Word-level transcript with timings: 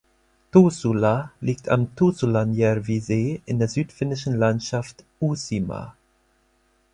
Tuusula 0.51 1.31
liegt 1.41 1.69
am 1.69 1.95
Tuusulanjärvi-See 1.95 3.43
in 3.45 3.59
der 3.59 3.67
südfinnischen 3.67 4.33
Landschaft 4.35 5.03
Uusimaa. 5.19 5.93